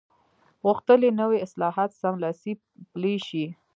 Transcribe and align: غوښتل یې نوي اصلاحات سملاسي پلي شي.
غوښتل 0.65 0.99
یې 1.07 1.11
نوي 1.21 1.39
اصلاحات 1.45 1.91
سملاسي 2.01 2.53
پلي 2.91 3.15
شي. 3.27 3.45